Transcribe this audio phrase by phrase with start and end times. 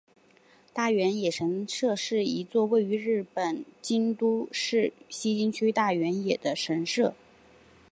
[0.73, 7.13] 大原野神社是一座位于日本京都市西京区大原野的神社。